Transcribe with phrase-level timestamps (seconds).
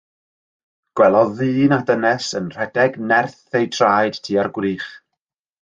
[0.99, 4.93] Gwelodd ddyn a dynes yn rhedeg nerth eu traed tua'r gwrych.